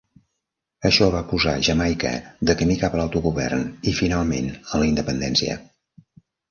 Això 0.89 1.09
va 1.15 1.21
posar 1.33 1.53
Jamaica 1.67 2.13
de 2.51 2.57
camí 2.63 2.79
cap 2.85 2.97
a 2.97 3.01
l'autogovern 3.03 3.65
i, 3.93 3.97
finalment, 4.03 4.53
a 4.73 4.83
la 4.85 4.93
independència. 4.95 5.63